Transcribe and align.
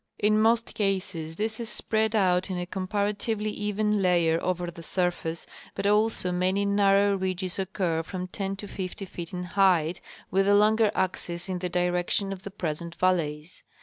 In 0.17 0.39
most 0.41 0.73
cases 0.73 1.35
this 1.35 1.59
is 1.59 1.69
spread 1.69 2.15
out 2.15 2.49
in 2.49 2.57
a 2.57 2.65
comparatively 2.65 3.51
even 3.51 4.01
layer 4.01 4.41
over 4.43 4.71
the 4.71 4.81
surface, 4.81 5.45
but 5.75 5.85
also 5.85 6.31
many 6.31 6.65
narrow 6.65 7.15
ridges 7.15 7.59
occur 7.59 8.01
from 8.01 8.27
ten 8.27 8.55
to 8.55 8.67
fifty 8.67 9.05
feet 9.05 9.31
in 9.31 9.43
height, 9.43 10.01
with 10.31 10.47
the 10.47 10.55
longer 10.55 10.89
axes 10.95 11.47
in 11.47 11.59
the 11.59 11.69
direc 11.69 12.09
tion 12.09 12.33
of 12.33 12.41
the 12.41 12.49
present 12.49 12.95
valleys. 12.95 13.61